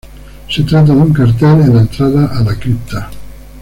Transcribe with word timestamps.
Se 0.49 0.63
trata 0.63 0.95
de 0.95 0.99
un 0.99 1.13
cartel 1.13 1.61
en 1.61 1.75
la 1.75 1.81
entrada 1.81 2.35
a 2.35 2.41
la 2.41 2.55
cripta. 2.55 3.11